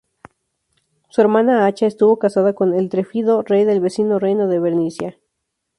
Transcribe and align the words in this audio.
Su 1.09 1.21
hermana 1.21 1.67
Acha 1.67 1.85
estuvo 1.85 2.17
casada 2.17 2.53
con 2.53 2.73
Etelfrido, 2.73 3.43
rey 3.43 3.65
del 3.65 3.81
vecino 3.81 4.17
reino 4.17 4.47
de 4.47 4.59
Bernicia. 4.59 5.15